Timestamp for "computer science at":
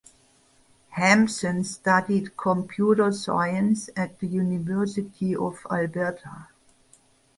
2.35-4.17